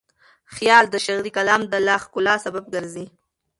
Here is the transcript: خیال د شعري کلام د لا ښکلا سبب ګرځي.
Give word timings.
خیال 0.55 0.85
د 0.89 0.95
شعري 1.05 1.31
کلام 1.37 1.61
د 1.71 1.73
لا 1.87 1.95
ښکلا 2.03 2.35
سبب 2.45 2.63
ګرځي. 2.75 3.05